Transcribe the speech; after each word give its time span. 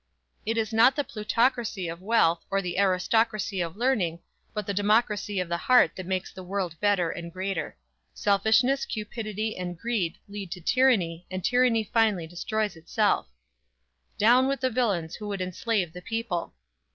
It 0.47 0.57
is 0.57 0.73
not 0.73 0.95
the 0.95 1.03
plutocracy 1.03 1.87
of 1.87 2.01
wealth, 2.01 2.43
or 2.49 2.59
the 2.59 2.79
aristocracy 2.79 3.61
of 3.61 3.77
learning, 3.77 4.17
but 4.51 4.65
the 4.65 4.73
democracy 4.73 5.39
of 5.39 5.47
the 5.47 5.57
heart 5.57 5.95
that 5.95 6.07
makes 6.07 6.31
the 6.33 6.41
world 6.41 6.75
better 6.79 7.11
and 7.11 7.31
greater. 7.31 7.77
Selfishness, 8.15 8.87
cupidity 8.87 9.55
and 9.55 9.77
greed 9.77 10.17
lead 10.27 10.49
to 10.53 10.59
tyranny, 10.59 11.27
and 11.29 11.43
tyranny 11.43 11.83
finally 11.83 12.25
destroys 12.25 12.75
itself. 12.75 13.27
Down 14.17 14.47
with 14.47 14.61
the 14.61 14.71
villains 14.71 15.17
who 15.17 15.27
would 15.27 15.39
enslave 15.39 15.93
the 15.93 16.01
people! 16.01 16.55